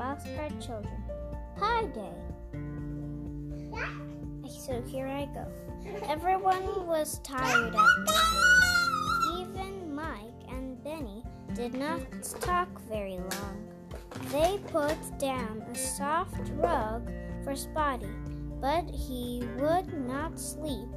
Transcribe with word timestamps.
Boxcar 0.00 0.48
Children. 0.64 1.02
Pie 1.58 1.84
Day. 1.92 2.16
So 4.48 4.80
here 4.86 5.06
I 5.06 5.26
go. 5.26 5.46
Everyone 6.08 6.86
was 6.86 7.18
tired 7.18 7.74
at 7.74 7.74
night. 7.74 8.08
Even 9.36 9.94
Mike 9.94 10.40
and 10.48 10.82
Benny 10.82 11.22
did 11.54 11.74
not 11.74 12.00
talk 12.40 12.80
very 12.88 13.18
long. 13.18 13.68
They 14.32 14.58
put 14.68 14.96
down 15.18 15.62
a 15.70 15.74
soft 15.74 16.50
rug 16.54 17.10
for 17.44 17.54
Spotty, 17.54 18.08
but 18.58 18.88
he 18.88 19.44
would 19.58 19.92
not 20.08 20.40
sleep 20.40 20.88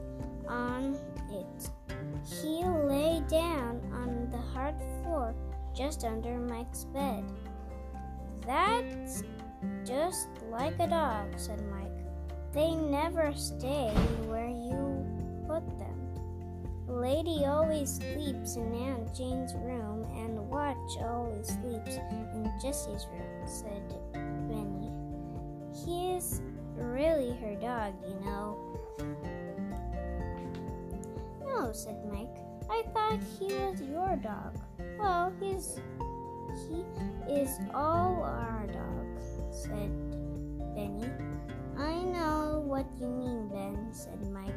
on 0.47 0.97
it. 1.29 1.69
He 2.25 2.63
lay 2.63 3.21
down 3.27 3.81
on 3.91 4.29
the 4.31 4.37
hard 4.37 4.75
floor 5.01 5.35
just 5.75 6.05
under 6.05 6.39
Mike's 6.39 6.85
bed. 6.85 7.25
That's 8.45 9.23
just 9.85 10.27
like 10.49 10.79
a 10.79 10.87
dog, 10.87 11.27
said 11.37 11.61
Mike. 11.71 11.91
They 12.53 12.75
never 12.75 13.33
stay 13.35 13.89
where 14.27 14.49
you 14.49 15.05
put 15.47 15.65
them. 15.79 15.93
Lady 16.87 17.45
always 17.45 17.95
sleeps 17.95 18.55
in 18.55 18.73
Aunt 18.73 19.15
Jane's 19.15 19.53
room, 19.55 20.05
and 20.15 20.37
Watch 20.49 20.97
always 20.99 21.47
sleeps 21.47 21.95
in 21.95 22.51
Jessie's 22.61 23.07
room, 23.11 23.47
said 23.47 23.81
Benny. 24.13 24.91
He's 25.85 26.41
really 26.75 27.35
her 27.37 27.55
dog, 27.55 27.93
you 28.07 28.15
know. 28.25 28.57
No, 31.45 31.71
said 31.71 31.97
Mike. 32.11 32.37
I 32.69 32.83
thought 32.93 33.19
he 33.39 33.45
was 33.45 33.81
your 33.81 34.15
dog. 34.17 34.59
Well, 34.99 35.33
he's 35.39 35.79
he 36.67 37.33
is 37.33 37.59
all 37.73 38.23
our 38.23 38.67
dog, 38.67 39.51
said 39.51 39.91
Benny. 40.75 41.09
I 41.77 42.01
know 42.03 42.63
what 42.65 42.85
you 42.99 43.07
mean, 43.07 43.49
Ben, 43.49 43.89
said 43.91 44.21
Mike, 44.31 44.53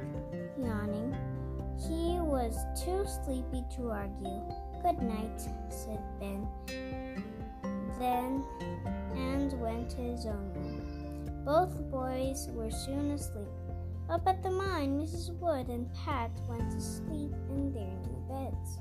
yawning. 0.58 1.16
He 1.78 2.20
was 2.20 2.56
too 2.84 3.04
sleepy 3.24 3.64
to 3.76 3.90
argue. 3.90 4.42
Good 4.82 5.02
night, 5.02 5.40
said 5.68 6.00
Ben. 6.20 6.46
Then 7.98 8.44
and 9.16 9.52
went 9.60 9.90
to 9.90 9.96
his 9.96 10.26
own 10.26 10.52
room. 10.54 11.42
Both 11.44 11.78
boys 11.90 12.48
were 12.52 12.70
soon 12.70 13.12
asleep. 13.12 13.48
Up 14.08 14.26
at 14.26 14.42
the 14.42 14.50
mine, 14.50 15.00
Mrs. 15.00 15.32
Wood 15.38 15.68
and 15.68 15.92
Pat 15.94 16.30
went 16.48 16.70
to 16.70 16.80
sleep 16.80 17.32
in 17.50 17.72
their 17.72 17.84
new 17.84 18.24
beds. 18.28 18.78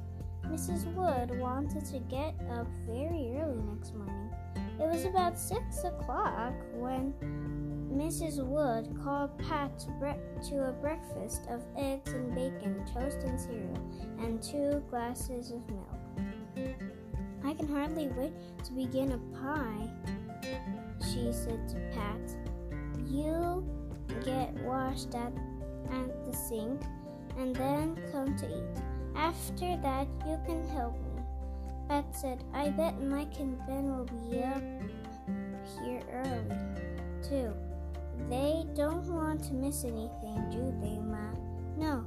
Mrs. 0.51 0.85
Wood 0.93 1.39
wanted 1.39 1.85
to 1.85 1.99
get 1.99 2.35
up 2.51 2.67
very 2.87 3.35
early 3.37 3.61
next 3.73 3.93
morning. 3.93 4.29
It 4.79 4.87
was 4.87 5.05
about 5.05 5.39
six 5.39 5.83
o'clock 5.83 6.53
when 6.73 7.13
Mrs. 7.93 8.45
Wood 8.45 8.93
called 9.01 9.37
Pat 9.39 9.79
to, 9.79 9.89
bre- 9.99 10.49
to 10.49 10.69
a 10.69 10.71
breakfast 10.73 11.47
of 11.49 11.63
eggs 11.77 12.11
and 12.11 12.35
bacon, 12.35 12.85
toast 12.93 13.19
and 13.19 13.39
cereal, 13.39 13.91
and 14.19 14.41
two 14.41 14.83
glasses 14.89 15.51
of 15.51 15.61
milk. 15.69 16.75
I 17.45 17.53
can 17.53 17.67
hardly 17.67 18.07
wait 18.09 18.33
to 18.65 18.73
begin 18.73 19.13
a 19.13 19.17
pie, 19.37 19.89
she 20.99 21.31
said 21.31 21.67
to 21.69 21.75
Pat. 21.93 22.35
You 23.07 23.65
get 24.23 24.53
washed 24.63 25.15
at, 25.15 25.31
at 25.91 26.25
the 26.25 26.33
sink 26.33 26.81
and 27.37 27.55
then 27.55 27.97
come 28.11 28.35
to 28.37 28.45
eat. 28.45 28.94
After 29.15 29.77
that, 29.77 30.07
you 30.27 30.39
can 30.45 30.67
help 30.69 30.93
me. 30.93 31.21
Pat 31.87 32.05
said, 32.15 32.43
I 32.53 32.69
bet 32.69 33.01
Mike 33.01 33.39
and 33.39 33.57
Ben 33.67 33.95
will 33.95 34.05
be 34.05 34.43
up 34.43 34.63
here 35.83 36.01
early, 36.11 36.57
too. 37.23 37.53
They 38.29 38.65
don't 38.75 39.05
want 39.05 39.43
to 39.45 39.53
miss 39.53 39.83
anything, 39.83 40.49
do 40.51 40.73
they, 40.81 40.97
Ma? 40.99 41.31
No, 41.77 42.03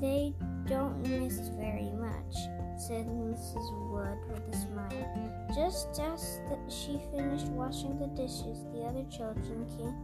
they 0.00 0.34
don't 0.66 1.00
miss 1.02 1.48
very 1.50 1.90
much, 1.92 2.34
said 2.76 3.06
Mrs. 3.06 3.90
Wood 3.90 4.18
with 4.28 4.54
a 4.54 4.56
smile. 4.56 5.48
Just 5.54 6.00
as 6.00 6.40
the, 6.48 6.58
she 6.68 7.00
finished 7.14 7.46
washing 7.48 7.98
the 7.98 8.08
dishes, 8.08 8.64
the 8.72 8.82
other 8.82 9.04
children 9.10 9.64
came 9.76 9.94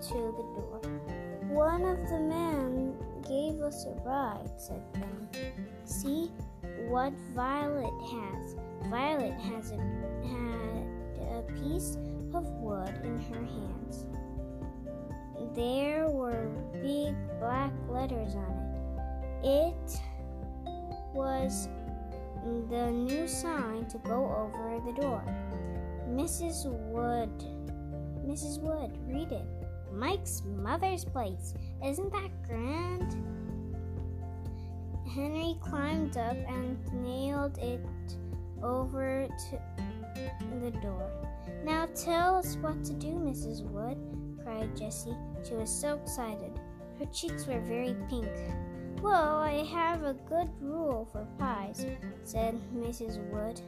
to 0.00 0.34
the 0.36 0.42
door. 0.60 0.80
One 1.48 1.82
of 1.82 1.98
the 2.08 2.18
men 2.18 2.94
gave 3.26 3.60
us 3.60 3.86
a 3.86 3.90
ride, 4.06 4.50
said 4.56 4.82
Ben. 4.92 5.28
See 5.84 6.30
what 6.88 7.12
Violet 7.34 7.92
has. 8.12 8.56
Violet 8.90 9.34
has 9.34 9.72
a, 9.72 9.76
had 10.26 10.86
a 11.38 11.42
piece 11.62 11.96
of 12.34 12.46
wood 12.60 12.94
in 13.02 13.18
her 13.18 13.44
hands. 13.44 14.06
There 15.54 16.08
were 16.08 16.48
big 16.82 17.14
black 17.38 17.72
letters 17.88 18.34
on 18.34 18.50
it. 19.42 19.64
It 19.66 20.00
was 21.14 21.68
the 22.70 22.90
new 22.90 23.28
sign 23.28 23.86
to 23.86 23.98
go 23.98 24.50
over 24.54 24.80
the 24.84 25.00
door. 25.00 25.22
Mrs. 26.08 26.66
Wood. 26.66 27.30
Mrs. 28.26 28.60
Wood, 28.60 28.98
read 29.06 29.32
it. 29.32 29.63
Mike's 29.96 30.42
mother's 30.44 31.04
place. 31.04 31.54
Isn't 31.84 32.12
that 32.12 32.30
grand? 32.46 33.16
Henry 35.14 35.56
climbed 35.60 36.16
up 36.16 36.36
and 36.48 36.78
nailed 36.92 37.58
it 37.58 37.84
over 38.62 39.28
to 39.28 39.60
the 40.60 40.70
door. 40.70 41.10
Now 41.64 41.86
tell 41.94 42.36
us 42.36 42.56
what 42.56 42.82
to 42.84 42.92
do, 42.94 43.08
Mrs. 43.08 43.62
Wood, 43.62 43.98
cried 44.42 44.76
Jessie. 44.76 45.16
She 45.46 45.54
was 45.54 45.70
so 45.70 46.00
excited. 46.02 46.58
Her 46.98 47.06
cheeks 47.06 47.46
were 47.46 47.60
very 47.60 47.94
pink. 48.08 48.28
Well, 49.02 49.38
I 49.38 49.64
have 49.64 50.02
a 50.02 50.14
good 50.28 50.48
rule 50.60 51.08
for 51.12 51.26
pies, 51.38 51.86
said 52.22 52.58
Mrs. 52.74 53.18
Wood. 53.30 53.60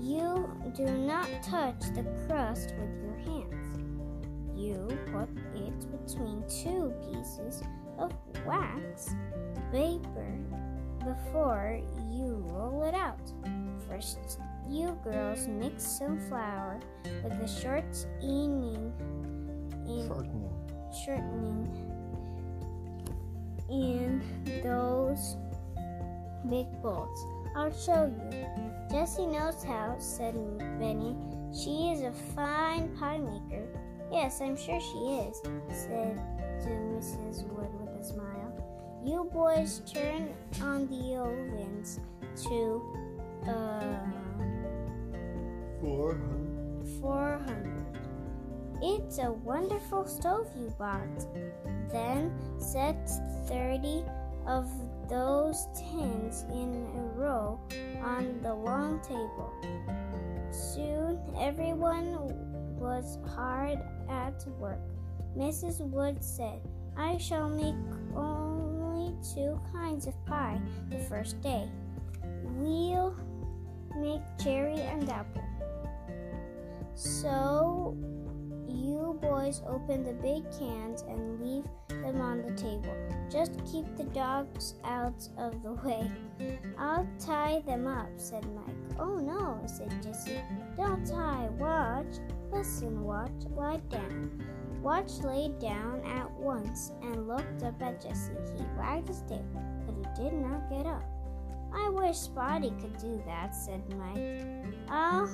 You 0.00 0.48
do 0.74 0.84
not 0.84 1.28
touch 1.42 1.80
the 1.94 2.04
crust 2.26 2.74
with 2.78 3.02
your 3.02 3.16
hands. 3.18 3.81
You 4.62 4.86
put 5.12 5.28
it 5.56 6.06
between 6.06 6.44
two 6.48 6.94
pieces 7.10 7.64
of 7.98 8.12
wax 8.46 9.12
paper 9.72 10.38
before 11.00 11.80
you 12.12 12.44
roll 12.46 12.84
it 12.84 12.94
out. 12.94 13.18
First, 13.88 14.38
you 14.70 14.96
girls 15.02 15.48
mix 15.48 15.82
some 15.82 16.16
flour 16.28 16.78
with 17.24 17.40
the 17.40 17.48
shortening 17.48 18.92
in 19.88 20.06
Shortening. 20.06 20.52
shortening 21.04 21.66
in 23.68 24.22
those 24.62 25.36
big 26.48 26.70
bowls. 26.80 27.18
I'll 27.56 27.72
show 27.72 28.06
you. 28.30 28.46
Jessie 28.92 29.26
knows 29.26 29.64
how, 29.64 29.96
said 29.98 30.34
Benny. 30.78 31.16
She 31.52 31.90
is 31.90 32.02
a 32.02 32.12
fine 32.12 32.96
pie 32.96 33.18
maker. 33.18 33.66
Yes, 34.12 34.42
I'm 34.42 34.56
sure 34.56 34.78
she 34.78 34.98
is, 34.98 35.40
said 35.70 36.20
to 36.60 36.68
Mrs. 36.68 37.44
Wood 37.48 37.70
with 37.80 37.98
a 37.98 38.04
smile. 38.04 39.02
You 39.02 39.28
boys 39.32 39.80
turn 39.90 40.34
on 40.60 40.86
the 40.86 41.16
ovens 41.16 41.98
to 42.44 42.82
uh, 43.48 43.96
Four 45.80 46.14
hundred. 46.14 46.62
400. 47.00 47.72
It's 48.82 49.18
a 49.18 49.32
wonderful 49.32 50.06
stove 50.06 50.48
you 50.56 50.72
bought. 50.78 51.26
Then 51.90 52.32
set 52.58 53.08
30 53.48 54.04
of 54.46 54.68
those 55.08 55.68
tins 55.74 56.44
in 56.52 56.86
a 56.96 57.18
row 57.18 57.58
on 58.04 58.40
the 58.42 58.52
long 58.52 59.00
table. 59.00 59.52
Soon 60.50 61.18
everyone 61.40 62.18
was 62.78 63.18
hard 63.34 63.78
at 64.12 64.46
work. 64.58 64.80
Mrs. 65.36 65.80
Wood 65.80 66.22
said, 66.22 66.60
I 66.96 67.16
shall 67.16 67.48
make 67.48 67.74
only 68.14 69.14
two 69.34 69.58
kinds 69.72 70.06
of 70.06 70.14
pie 70.26 70.60
the 70.90 70.98
first 70.98 71.40
day. 71.40 71.68
We'll 72.42 73.16
make 73.96 74.20
cherry 74.42 74.80
and 74.80 75.08
apple. 75.08 75.42
So 76.94 77.96
you 78.68 79.18
boys 79.20 79.62
open 79.66 80.04
the 80.04 80.12
big 80.12 80.44
cans 80.58 81.02
and 81.02 81.40
leave 81.40 81.64
them 81.88 82.20
on 82.20 82.42
the 82.42 82.52
table. 82.52 82.94
Just 83.30 83.52
keep 83.70 83.96
the 83.96 84.04
dogs 84.04 84.74
out 84.84 85.26
of 85.38 85.62
the 85.62 85.72
way. 85.72 86.10
I'll 86.78 87.08
tie 87.18 87.62
them 87.66 87.86
up, 87.86 88.10
said 88.16 88.44
Mike. 88.54 88.76
Oh 88.98 89.16
no, 89.16 89.60
said 89.66 89.90
Jessie. 90.02 90.40
Don't 90.76 91.06
tie. 91.06 91.48
Watch. 91.58 92.18
Listen, 92.62 93.02
Watch. 93.02 93.32
Lie 93.56 93.80
down. 93.90 94.40
Watch 94.82 95.18
lay 95.24 95.48
down 95.60 96.00
at 96.04 96.30
once 96.30 96.92
and 97.02 97.26
looked 97.26 97.64
up 97.64 97.82
at 97.82 98.00
Jessie. 98.00 98.30
He 98.56 98.62
wagged 98.78 99.08
his 99.08 99.22
tail, 99.22 99.44
but 99.84 99.96
he 99.96 100.22
did 100.22 100.32
not 100.34 100.70
get 100.70 100.86
up. 100.86 101.02
I 101.74 101.88
wish 101.88 102.18
Spotty 102.18 102.70
could 102.80 102.96
do 102.98 103.20
that, 103.26 103.52
said 103.52 103.82
Mike. 103.96 104.46
I'll 104.88 105.28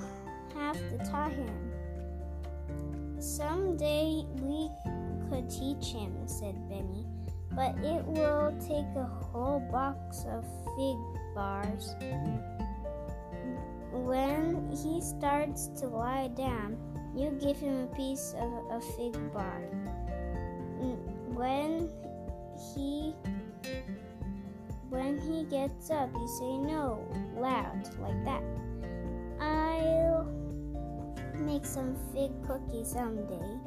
have 0.54 0.78
to 0.88 0.96
tie 1.04 1.28
him. 1.28 1.72
Someday 3.18 4.24
we 4.40 4.70
could 5.28 5.50
teach 5.50 5.92
him, 5.92 6.14
said 6.24 6.56
Benny, 6.70 7.04
but 7.52 7.76
it 7.84 8.06
will 8.06 8.56
take 8.58 8.88
a 8.96 9.04
whole 9.04 9.60
box 9.70 10.24
of 10.30 10.46
fig 10.78 10.96
bars. 11.34 11.94
When 13.92 14.70
he 14.70 15.02
starts 15.02 15.68
to 15.80 15.88
lie 15.88 16.28
down, 16.28 16.78
you 17.18 17.30
give 17.40 17.58
him 17.58 17.88
a 17.90 17.96
piece 17.96 18.34
of 18.38 18.52
a 18.70 18.80
fig 18.96 19.14
bar. 19.32 19.60
When 21.34 21.90
he 22.74 23.14
when 24.88 25.18
he 25.18 25.44
gets 25.44 25.90
up, 25.90 26.10
you 26.14 26.28
say 26.38 26.56
no, 26.58 27.06
loud, 27.36 27.90
like 28.00 28.24
that. 28.24 28.42
I'll 29.40 30.24
make 31.34 31.66
some 31.66 31.96
fig 32.12 32.30
cookies 32.46 32.92
someday, 32.92 33.58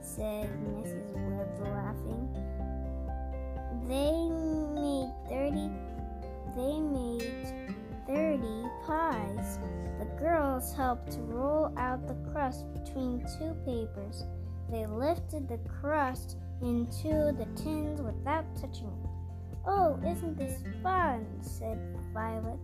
said 0.00 0.50
Mrs. 0.74 1.06
Wood, 1.14 1.48
laughing. 1.60 2.28
They 3.86 4.28
made 4.74 5.10
thirty 5.28 5.70
they 6.56 6.80
made 6.80 6.97
helped 10.76 11.12
to 11.12 11.20
roll 11.20 11.72
out 11.76 12.06
the 12.06 12.30
crust 12.32 12.66
between 12.72 13.24
two 13.38 13.54
papers. 13.64 14.24
They 14.70 14.86
lifted 14.86 15.48
the 15.48 15.58
crust 15.80 16.36
into 16.62 17.32
the 17.38 17.46
tins 17.54 18.00
without 18.00 18.44
touching 18.56 18.88
it. 18.88 19.08
Oh, 19.66 19.98
isn't 20.06 20.36
this 20.36 20.62
fun? 20.82 21.26
said 21.40 21.78
Violet. 22.12 22.58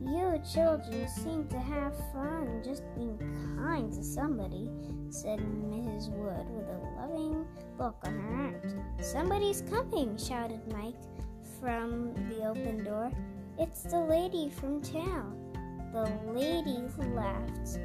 You 0.00 0.40
children 0.52 1.08
seem 1.08 1.46
to 1.48 1.58
have 1.58 1.96
fun 2.12 2.62
just 2.64 2.82
being 2.94 3.18
kind 3.56 3.92
to 3.92 4.02
somebody, 4.02 4.68
said 5.08 5.38
Mrs. 5.38 6.10
Wood 6.10 6.46
with 6.50 6.66
a 6.68 7.00
loving 7.00 7.46
look 7.78 7.96
on 8.04 8.14
her 8.14 8.46
aunt. 8.46 9.04
Somebody's 9.04 9.62
coming, 9.62 10.18
shouted 10.18 10.60
Mike 10.72 11.00
from 11.60 12.12
the 12.28 12.44
open 12.44 12.84
door. 12.84 13.10
It's 13.58 13.84
the 13.84 14.00
lady 14.00 14.50
from 14.50 14.82
town. 14.82 15.43
The 15.94 16.10
lady 16.26 16.82
laughed. 17.14 17.78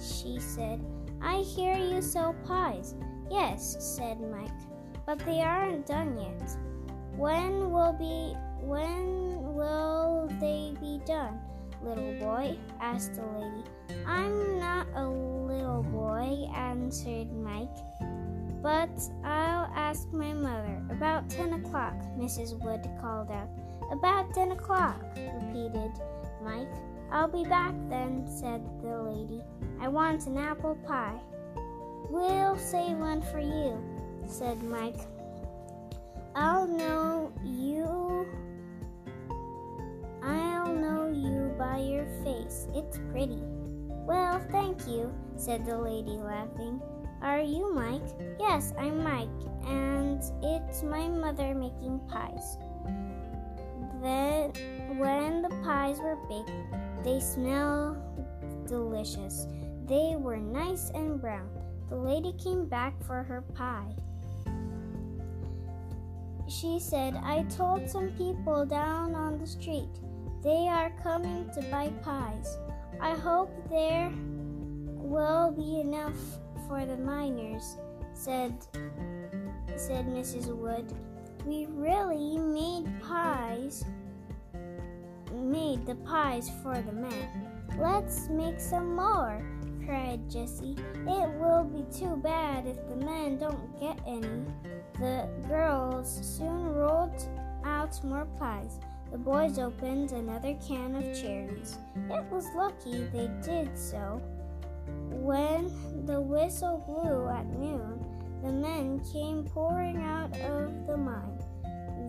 She 0.00 0.38
said, 0.40 0.80
I 1.20 1.42
hear 1.42 1.76
you 1.76 2.00
sell 2.00 2.34
pies. 2.46 2.94
Yes, 3.30 3.76
said 3.78 4.18
Mike, 4.18 4.48
but 5.04 5.18
they 5.18 5.42
aren't 5.42 5.84
done 5.84 6.18
yet. 6.18 6.56
When 7.18 7.70
will 7.70 7.92
be 7.92 8.34
when 8.66 9.54
will 9.54 10.26
they 10.40 10.74
be 10.80 11.02
done? 11.04 11.38
Little 11.82 12.14
boy, 12.14 12.56
asked 12.80 13.16
the 13.16 13.26
lady. 13.26 13.64
I'm 14.06 14.58
not 14.58 14.86
a 14.94 15.06
little 15.06 15.82
boy, 15.82 16.48
answered 16.56 17.30
Mike. 17.30 17.76
But 18.62 18.90
I'll 19.22 19.70
ask 19.76 20.10
my 20.14 20.32
mother. 20.32 20.82
About 20.88 21.28
ten 21.28 21.52
o'clock, 21.52 21.94
Mrs. 22.16 22.58
Wood 22.64 22.88
called 23.02 23.30
out. 23.30 23.50
About 23.92 24.32
ten 24.32 24.52
o'clock, 24.52 25.04
repeated 25.14 25.92
Mike. 26.42 26.89
I'll 27.12 27.28
be 27.28 27.44
back 27.44 27.74
then, 27.88 28.26
said 28.26 28.62
the 28.82 29.02
lady. 29.02 29.42
I 29.80 29.88
want 29.88 30.26
an 30.26 30.38
apple 30.38 30.76
pie. 30.86 31.20
We'll 32.08 32.56
save 32.56 32.98
one 32.98 33.22
for 33.22 33.40
you, 33.40 33.82
said 34.26 34.62
Mike. 34.62 35.00
I'll 36.36 36.66
know 36.66 37.32
you. 37.44 38.26
I'll 40.22 40.72
know 40.72 41.08
you 41.08 41.52
by 41.58 41.78
your 41.78 42.06
face. 42.22 42.68
It's 42.74 42.98
pretty. 43.10 43.42
Well, 44.06 44.40
thank 44.50 44.86
you, 44.86 45.12
said 45.36 45.66
the 45.66 45.78
lady, 45.78 46.12
laughing. 46.12 46.80
Are 47.22 47.40
you 47.40 47.74
Mike? 47.74 48.08
Yes, 48.38 48.72
I'm 48.78 49.02
Mike, 49.02 49.28
and 49.66 50.22
it's 50.42 50.82
my 50.82 51.08
mother 51.08 51.54
making 51.54 52.00
pies. 52.08 52.56
Then, 54.00 54.52
when 54.98 55.42
the 55.42 55.50
pies 55.62 55.98
were 55.98 56.16
baked, 56.28 56.50
they 57.04 57.20
smelled 57.20 57.98
delicious. 58.66 59.46
They 59.86 60.16
were 60.16 60.36
nice 60.36 60.90
and 60.90 61.20
brown. 61.20 61.50
The 61.88 61.96
lady 61.96 62.32
came 62.42 62.66
back 62.66 63.02
for 63.04 63.22
her 63.22 63.42
pie. 63.54 63.94
She 66.48 66.78
said, 66.80 67.14
I 67.16 67.44
told 67.44 67.88
some 67.88 68.10
people 68.10 68.64
down 68.66 69.14
on 69.14 69.38
the 69.38 69.46
street. 69.46 69.90
They 70.42 70.68
are 70.68 70.92
coming 71.02 71.50
to 71.54 71.62
buy 71.70 71.88
pies. 72.02 72.58
I 73.00 73.14
hope 73.14 73.50
there 73.68 74.12
will 74.86 75.52
be 75.52 75.80
enough 75.80 76.18
for 76.68 76.84
the 76.86 76.96
miners, 76.96 77.76
said 78.14 78.54
said 79.76 80.06
Mrs. 80.06 80.54
Wood. 80.54 80.92
We 81.46 81.66
really 81.70 82.36
made 82.36 82.86
pies 83.02 83.84
made 85.40 85.86
the 85.86 85.94
pies 85.96 86.50
for 86.62 86.80
the 86.80 86.92
men. 86.92 87.48
Let's 87.78 88.28
make 88.28 88.60
some 88.60 88.94
more, 88.94 89.42
cried 89.84 90.28
Jessie. 90.30 90.76
It 91.06 91.30
will 91.38 91.64
be 91.64 91.84
too 91.96 92.16
bad 92.16 92.66
if 92.66 92.76
the 92.88 92.96
men 92.96 93.38
don't 93.38 93.80
get 93.80 93.98
any. 94.06 94.44
The 94.98 95.28
girls 95.48 96.20
soon 96.22 96.66
rolled 96.74 97.26
out 97.64 98.02
more 98.04 98.26
pies. 98.38 98.78
The 99.10 99.18
boys 99.18 99.58
opened 99.58 100.12
another 100.12 100.54
can 100.66 100.94
of 100.94 101.02
cherries. 101.20 101.78
It 102.10 102.24
was 102.30 102.46
lucky 102.54 103.04
they 103.12 103.28
did 103.42 103.76
so. 103.76 104.22
When 105.08 105.70
the 106.06 106.20
whistle 106.20 106.84
blew 106.86 107.28
at 107.28 107.46
noon, 107.58 108.04
the 108.42 108.52
men 108.52 109.00
came 109.12 109.44
pouring 109.44 109.96
out 110.02 110.32
of 110.40 110.86
the 110.86 110.96
mine. 110.96 111.38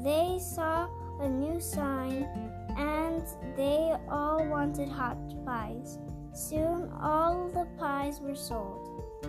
They 0.03 0.39
saw 0.39 0.87
a 1.19 1.27
new 1.27 1.59
sign 1.59 2.50
and 2.81 3.23
they 3.55 3.93
all 4.09 4.45
wanted 4.47 4.89
hot 4.89 5.17
pies. 5.45 5.99
Soon 6.33 6.89
all 7.01 7.49
the 7.53 7.67
pies 7.79 8.19
were 8.19 8.35
sold. 8.35 8.87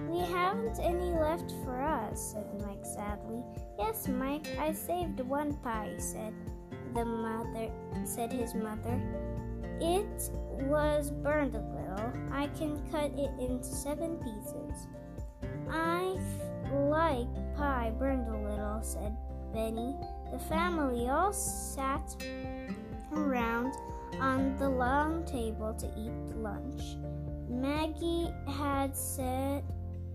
We 0.09 0.21
haven't 0.21 0.79
any 0.81 1.13
left 1.13 1.53
for 1.65 1.83
us, 1.83 2.33
said 2.33 2.47
Mike 2.67 2.85
sadly. 2.85 3.43
Yes, 3.79 4.09
Mike, 4.09 4.47
I 4.59 4.73
saved 4.73 5.21
one 5.21 5.55
pie, 5.57 5.95
said 5.99 6.33
the 6.95 7.05
mother 7.05 7.71
said 8.05 8.33
his 8.33 8.55
mother. 8.55 9.01
It 9.81 10.31
was 10.69 11.11
burned 11.11 11.55
a 11.55 11.61
little. 11.61 12.13
I 12.33 12.47
can 12.59 12.81
cut 12.91 13.11
it 13.17 13.31
into 13.41 13.65
seven 13.65 14.17
pieces. 14.19 14.87
I 15.71 16.17
like 16.73 17.57
pie 17.57 17.93
burned 17.99 18.29
a 18.29 18.49
little, 18.49 18.81
said 18.83 19.17
Benny. 19.53 19.95
The 20.33 20.39
family 20.39 21.09
all 21.09 21.33
sat 21.33 22.17
around 23.15 23.75
on 24.21 24.57
the 24.59 24.69
long 24.69 25.25
table 25.25 25.75
to 25.75 25.87
eat 25.99 26.37
lunch. 26.37 26.97
Maggie 27.49 28.33
had 28.47 28.97
set 28.97 29.65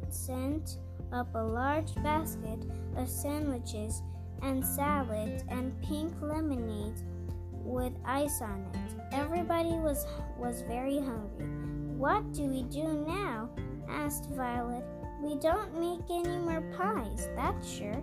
sent 0.09 0.77
up 1.11 1.27
a 1.35 1.43
large 1.43 1.93
basket 2.03 2.59
of 2.95 3.09
sandwiches 3.09 4.01
and 4.41 4.65
salad 4.65 5.43
and 5.49 5.79
pink 5.81 6.13
lemonade 6.21 7.01
with 7.51 7.93
ice 8.05 8.41
on 8.41 8.65
it. 8.73 8.95
Everybody 9.11 9.71
was 9.71 10.05
was 10.37 10.61
very 10.61 10.97
hungry. 10.99 11.47
What 11.97 12.31
do 12.33 12.43
we 12.43 12.63
do 12.63 13.05
now? 13.07 13.49
asked 13.89 14.29
Violet. 14.31 14.83
We 15.21 15.35
don't 15.35 15.73
make 15.79 16.05
any 16.11 16.37
more 16.37 16.61
pies, 16.77 17.27
that's 17.35 17.67
sure, 17.67 18.01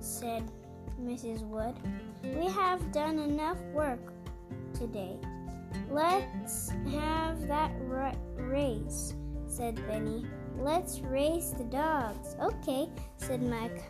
said 0.00 0.50
Mrs. 1.00 1.42
Wood. 1.42 1.76
We 2.24 2.46
have 2.46 2.90
done 2.90 3.20
enough 3.20 3.58
work 3.72 4.12
today. 4.78 5.18
Let's 5.90 6.70
have 6.90 7.46
that 7.48 7.72
race, 8.34 9.14
said 9.46 9.76
Benny. 9.86 10.26
Let's 10.58 11.00
race 11.00 11.50
the 11.56 11.64
dogs. 11.64 12.36
Okay, 12.40 12.88
said 13.18 13.42
Mike. 13.42 13.82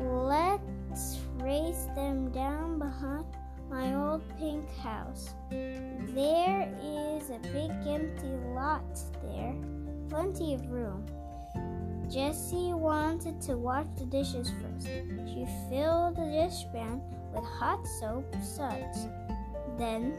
Let's 0.00 1.18
race 1.36 1.86
them 1.94 2.30
down 2.30 2.78
behind 2.78 3.26
my 3.70 3.94
old 3.94 4.22
pink 4.38 4.64
house. 4.78 5.34
There 5.50 6.72
is 6.82 7.30
a 7.30 7.38
big 7.52 7.70
empty 7.86 8.34
lot 8.54 8.98
there, 9.22 9.54
plenty 10.08 10.54
of 10.54 10.70
room. 10.70 11.04
Jessie 12.10 12.72
wanted 12.72 13.40
to 13.42 13.56
wash 13.58 13.86
the 13.98 14.06
dishes 14.06 14.50
first. 14.62 14.86
She 14.86 15.46
filled 15.68 16.16
the 16.16 16.22
dishpan 16.22 17.02
with 17.34 17.44
hot 17.44 17.86
soap 18.00 18.34
suds. 18.42 19.06
Then, 19.78 20.12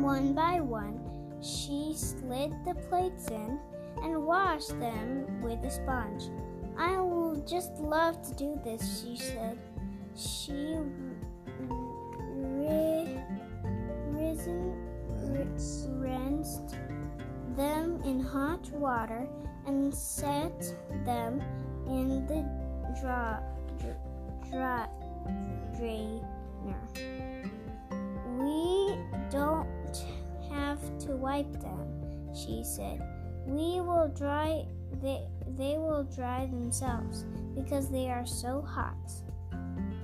one 0.00 0.32
by 0.34 0.60
one, 0.60 0.98
she 1.42 1.92
slid 1.94 2.52
the 2.64 2.74
plates 2.88 3.28
in 3.28 3.60
and 4.02 4.24
washed 4.24 4.80
them 4.80 5.42
with 5.42 5.62
a 5.64 5.70
sponge. 5.70 6.24
I 6.78 6.96
will 6.96 7.36
just 7.46 7.78
love 7.78 8.20
to 8.22 8.34
do 8.34 8.58
this, 8.64 9.02
she 9.02 9.16
said. 9.16 9.58
She 10.16 10.76
ri- 12.30 13.20
risen, 14.10 14.74
rinsed 16.00 16.76
them 17.56 18.00
in 18.04 18.20
hot 18.20 18.70
water 18.70 19.28
and 19.66 19.94
set 19.94 20.74
them 21.04 21.42
in 21.86 22.26
the 22.26 22.42
dra- 23.00 23.42
dra- 23.78 24.48
dra- 24.50 24.90
drainer. 25.76 27.63
Don't 29.30 30.04
have 30.50 30.80
to 31.00 31.12
wipe 31.12 31.52
them, 31.60 32.34
she 32.34 32.62
said. 32.64 33.00
We 33.46 33.80
will 33.80 34.08
dry 34.16 34.64
they, 35.02 35.26
they 35.56 35.76
will 35.76 36.04
dry 36.04 36.46
themselves 36.46 37.24
because 37.54 37.90
they 37.90 38.08
are 38.08 38.26
so 38.26 38.62
hot. 38.62 39.12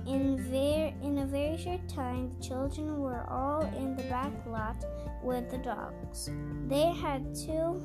In, 0.07 0.37
ver- 0.49 0.93
in 1.03 1.19
a 1.19 1.25
very 1.25 1.57
short 1.57 1.87
time, 1.87 2.29
the 2.29 2.43
children 2.43 2.99
were 2.99 3.25
all 3.29 3.61
in 3.77 3.95
the 3.95 4.03
back 4.03 4.31
lot 4.47 4.83
with 5.23 5.49
the 5.49 5.59
dogs. 5.59 6.29
They 6.67 6.91
had 6.91 7.35
two 7.35 7.81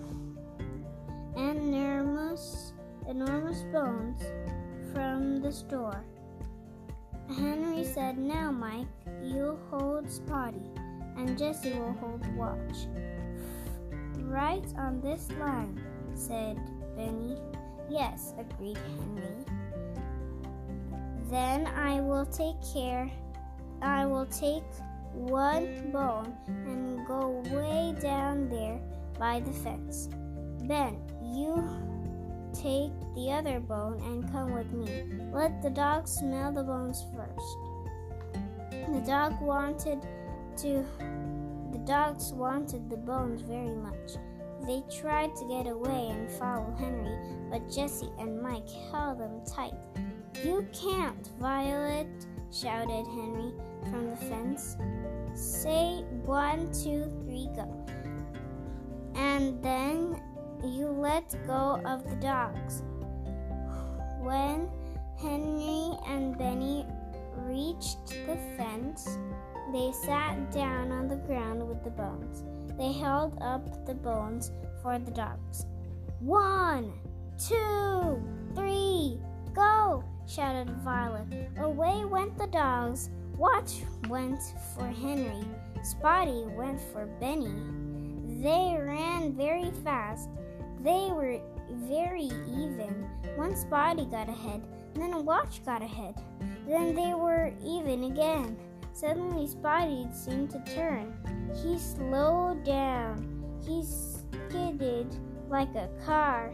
enormous, 1.36 2.72
enormous 3.06 3.62
bones 3.72 4.22
from 4.92 5.42
the 5.42 5.52
store. 5.52 6.04
Henry 7.28 7.84
said, 7.84 8.18
Now, 8.18 8.50
Mike, 8.50 8.86
you 9.22 9.58
hold 9.70 10.10
Spotty, 10.10 10.70
and 11.16 11.38
Jessie 11.38 11.72
will 11.72 11.92
hold 11.94 12.26
Watch. 12.36 12.86
Right 14.18 14.66
on 14.76 15.00
this 15.00 15.30
line, 15.38 15.80
said 16.14 16.58
Benny. 16.96 17.36
Yes, 17.88 18.34
agreed 18.38 18.78
Henry. 18.98 19.44
Then 21.30 21.66
I 21.66 22.00
will 22.00 22.26
take 22.26 22.56
care. 22.72 23.10
I 23.82 24.06
will 24.06 24.26
take 24.26 24.64
one 25.12 25.90
bone 25.92 26.36
and 26.46 27.06
go 27.06 27.42
way 27.50 27.94
down 28.00 28.48
there 28.48 28.80
by 29.18 29.40
the 29.40 29.52
fence. 29.52 30.08
Ben, 30.62 30.98
you 31.22 31.68
take 32.52 32.92
the 33.14 33.30
other 33.32 33.60
bone 33.60 34.00
and 34.00 34.30
come 34.32 34.52
with 34.52 34.72
me. 34.72 35.04
Let 35.32 35.62
the 35.62 35.70
dog 35.70 36.08
smell 36.08 36.52
the 36.52 36.62
bones 36.62 37.04
first. 37.14 37.56
The 38.70 39.02
dog 39.06 39.40
wanted 39.40 40.06
to 40.58 40.84
the 41.72 41.78
dogs 41.84 42.32
wanted 42.32 42.88
the 42.88 42.96
bones 42.96 43.42
very 43.42 43.74
much. 43.74 44.16
They 44.66 44.82
tried 45.00 45.36
to 45.36 45.48
get 45.48 45.66
away 45.66 46.08
and 46.10 46.30
follow 46.32 46.74
Henry, 46.78 47.16
but 47.50 47.70
Jessie 47.70 48.10
and 48.18 48.40
Mike 48.40 48.68
held 48.90 49.20
them 49.20 49.42
tight. 49.46 49.74
You 50.42 50.66
can't, 50.72 51.30
Violet, 51.38 52.08
shouted 52.50 53.06
Henry 53.06 53.52
from 53.90 54.10
the 54.10 54.16
fence. 54.16 54.76
Say 55.34 56.04
one, 56.24 56.72
two, 56.72 57.04
three, 57.24 57.48
go. 57.54 57.86
And 59.14 59.62
then 59.62 60.20
you 60.64 60.88
let 60.88 61.36
go 61.46 61.80
of 61.84 62.08
the 62.08 62.16
dogs. 62.16 62.82
When 64.20 64.68
Henry 65.20 65.96
and 66.06 66.36
Benny 66.36 66.86
reached 67.36 68.08
the 68.08 68.36
fence, 68.56 69.18
they 69.72 69.92
sat 69.92 70.50
down 70.52 70.92
on 70.92 71.08
the 71.08 71.16
ground 71.16 71.66
with 71.66 71.82
the 71.82 71.90
bones. 71.90 72.44
They 72.78 72.92
held 72.92 73.38
up 73.40 73.86
the 73.86 73.94
bones 73.94 74.52
for 74.82 74.98
the 74.98 75.10
dogs. 75.10 75.66
One, 76.20 76.92
two, 77.38 78.22
three, 78.54 79.18
go! 79.54 80.04
shouted 80.26 80.70
Violet. 80.84 81.26
Away 81.58 82.04
went 82.04 82.36
the 82.36 82.48
dogs. 82.48 83.10
Watch 83.36 83.82
went 84.08 84.40
for 84.74 84.86
Henry. 84.86 85.44
Spotty 85.82 86.44
went 86.56 86.80
for 86.92 87.06
Benny. 87.20 87.54
They 88.42 88.76
ran 88.80 89.36
very 89.36 89.70
fast. 89.84 90.28
They 90.82 91.10
were 91.12 91.40
very 91.70 92.30
even. 92.48 93.08
Once 93.36 93.60
Spotty 93.60 94.06
got 94.06 94.28
ahead, 94.28 94.62
then 94.94 95.24
Watch 95.24 95.64
got 95.64 95.82
ahead. 95.82 96.14
Then 96.66 96.94
they 96.94 97.14
were 97.14 97.52
even 97.64 98.04
again. 98.04 98.56
Suddenly, 98.96 99.46
Spotty 99.46 100.06
seemed 100.10 100.50
to 100.52 100.74
turn. 100.74 101.12
He 101.62 101.78
slowed 101.78 102.64
down. 102.64 103.44
He 103.62 103.84
skidded 103.84 105.14
like 105.50 105.74
a 105.74 105.90
car. 106.06 106.50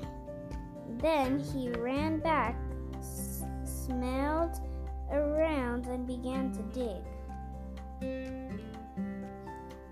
Then 0.99 1.39
he 1.39 1.71
ran 1.71 2.19
back, 2.19 2.57
s- 2.99 3.45
smelled 3.63 4.57
around, 5.13 5.87
and 5.87 6.05
began 6.05 6.51
to 6.51 6.63
dig. 6.75 7.05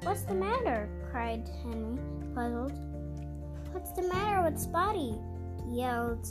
What's 0.03 0.23
the 0.23 0.35
matter? 0.35 0.89
cried 1.09 1.49
Henry, 1.63 2.03
puzzled. 2.35 2.73
What's 3.71 3.93
the 3.93 4.09
matter 4.09 4.43
with 4.43 4.59
Spotty? 4.59 5.15
yelled 5.69 6.27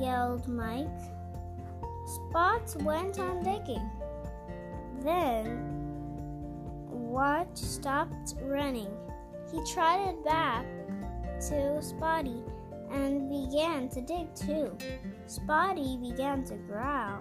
yelled 0.00 0.46
Mike. 0.46 0.86
Spots 2.06 2.76
went 2.76 3.18
on 3.18 3.42
digging. 3.42 3.90
Then 5.02 5.64
Watch 6.86 7.56
stopped 7.56 8.34
running. 8.42 8.90
He 9.50 9.62
trotted 9.72 10.24
back 10.24 10.66
to 11.48 11.80
Spotty 11.80 12.42
and 12.90 13.28
began 13.28 13.88
to 13.90 14.00
dig 14.00 14.34
too. 14.34 14.76
Spotty 15.26 15.98
began 16.00 16.44
to 16.44 16.56
growl, 16.56 17.20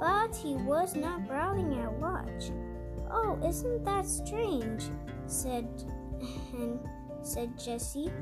but 0.00 0.34
he 0.34 0.54
was 0.54 0.94
not 0.94 1.26
growling 1.28 1.78
at 1.80 1.92
Watch. 1.92 2.50
Oh, 3.10 3.38
isn't 3.46 3.84
that 3.84 4.06
strange? 4.06 4.84
said 5.26 5.68
Hen, 6.50 6.80
said 7.22 7.58
Jessie. 7.58 8.12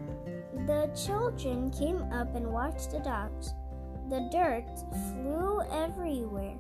The 0.67 0.91
children 0.95 1.71
came 1.71 2.03
up 2.13 2.35
and 2.35 2.53
watched 2.53 2.91
the 2.91 3.01
dogs. 3.01 3.55
The 4.09 4.29
dirt 4.31 4.67
flew 5.13 5.63
everywhere. 5.71 6.57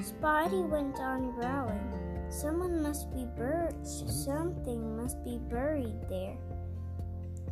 Spotty 0.00 0.62
went 0.62 0.98
on 0.98 1.32
growling. 1.32 2.28
Someone 2.30 2.82
must 2.82 3.12
be 3.12 3.26
buried. 3.36 3.86
Something 3.86 4.96
must 4.96 5.22
be 5.24 5.38
buried 5.50 6.00
there, 6.08 6.36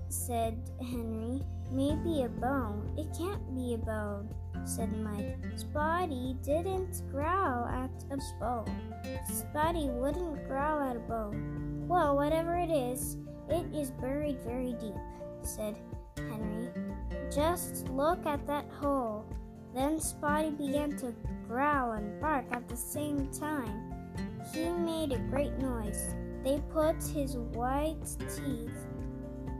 said 0.09 0.59
Henry. 0.81 1.43
Maybe 1.71 2.23
a 2.23 2.29
bone. 2.29 2.93
It 2.97 3.17
can't 3.17 3.55
be 3.55 3.75
a 3.75 3.79
bone, 3.79 4.35
said 4.65 4.93
Mike. 4.97 5.37
Spotty 5.57 6.37
didn't 6.43 7.03
growl 7.11 7.67
at 7.67 7.91
a 8.11 8.19
bone. 8.41 8.95
Spotty 9.31 9.89
wouldn't 9.91 10.49
growl 10.49 10.81
at 10.81 10.97
a 10.97 11.01
bone. 11.01 11.85
Well, 11.87 12.17
whatever 12.17 12.57
it 12.57 12.71
is, 12.71 13.19
it 13.49 13.67
is 13.75 13.91
buried 13.91 14.39
very 14.45 14.73
deep, 14.81 14.95
said 15.43 15.77
Henry. 16.17 16.71
Just 17.31 17.89
look 17.89 18.27
at 18.27 18.47
that 18.47 18.67
hole. 18.81 19.25
Then 19.75 20.01
Spotty 20.01 20.51
began 20.51 20.97
to 20.99 21.15
growl 21.47 21.93
and 21.93 22.21
bark 22.21 22.45
at 22.51 22.69
the 22.69 22.77
same 22.77 23.31
time. 23.33 23.93
He 24.53 24.69
made 24.69 25.13
a 25.13 25.19
great 25.31 25.57
noise. 25.59 26.15
They 26.45 26.61
put 26.73 26.97
his 27.03 27.37
white 27.37 27.97
teeth 28.19 28.71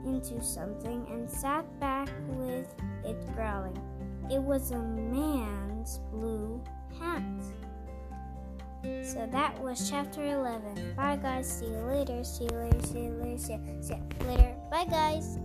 into 0.05 0.41
something 0.43 1.05
and 1.09 1.29
sat 1.29 1.65
back 1.79 2.09
with 2.29 2.67
it 3.05 3.35
growling. 3.35 3.77
It 4.31 4.41
was 4.41 4.71
a 4.71 4.79
man's 4.79 5.99
blue 6.11 6.61
hat. 6.99 7.21
So 9.03 9.27
that 9.31 9.59
was 9.61 9.89
chapter 9.89 10.25
11. 10.25 10.95
Bye, 10.95 11.17
guys. 11.21 11.47
See 11.47 11.67
you 11.67 11.81
later. 11.81 12.23
See 12.23 12.45
you 12.45 12.49
later. 12.49 12.81
See 12.81 13.03
you 13.03 13.11
later. 13.11 13.37
See 13.37 13.53
you, 13.53 13.77
see 13.81 13.93
you 13.93 14.27
later. 14.27 14.55
Bye, 14.71 14.85
guys. 14.89 15.37